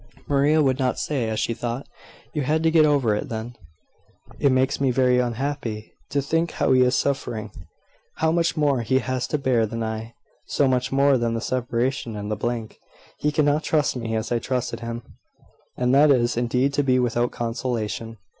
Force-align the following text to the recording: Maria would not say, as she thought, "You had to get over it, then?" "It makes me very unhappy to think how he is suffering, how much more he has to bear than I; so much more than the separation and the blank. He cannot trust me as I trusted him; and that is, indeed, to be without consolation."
Maria 0.27 0.63
would 0.63 0.79
not 0.79 0.97
say, 0.97 1.29
as 1.29 1.39
she 1.39 1.53
thought, 1.53 1.87
"You 2.33 2.41
had 2.41 2.63
to 2.63 2.71
get 2.71 2.87
over 2.87 3.13
it, 3.15 3.29
then?" 3.29 3.55
"It 4.39 4.51
makes 4.51 4.81
me 4.81 4.89
very 4.89 5.19
unhappy 5.19 5.93
to 6.09 6.23
think 6.23 6.53
how 6.53 6.71
he 6.71 6.81
is 6.81 6.95
suffering, 6.97 7.51
how 8.15 8.31
much 8.31 8.57
more 8.57 8.81
he 8.81 8.97
has 8.97 9.27
to 9.27 9.37
bear 9.37 9.67
than 9.67 9.83
I; 9.83 10.15
so 10.47 10.67
much 10.67 10.91
more 10.91 11.19
than 11.19 11.35
the 11.35 11.39
separation 11.39 12.15
and 12.15 12.31
the 12.31 12.35
blank. 12.35 12.79
He 13.19 13.31
cannot 13.31 13.61
trust 13.61 13.95
me 13.95 14.15
as 14.15 14.31
I 14.31 14.39
trusted 14.39 14.79
him; 14.79 15.03
and 15.77 15.93
that 15.93 16.09
is, 16.09 16.35
indeed, 16.35 16.73
to 16.73 16.83
be 16.83 16.97
without 16.97 17.29
consolation." 17.29 18.17